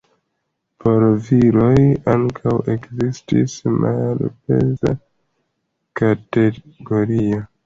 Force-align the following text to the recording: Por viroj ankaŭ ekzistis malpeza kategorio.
Por 0.83 1.03
viroj 1.25 1.75
ankaŭ 2.13 2.53
ekzistis 2.77 3.59
malpeza 3.85 4.95
kategorio. 6.03 7.43